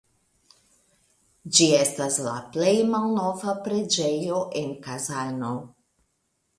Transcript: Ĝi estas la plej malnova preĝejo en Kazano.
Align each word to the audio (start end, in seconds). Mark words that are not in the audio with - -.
Ĝi 1.57 1.67
estas 1.81 2.17
la 2.29 2.35
plej 2.57 2.73
malnova 2.97 3.57
preĝejo 3.69 4.43
en 4.65 4.77
Kazano. 4.91 5.57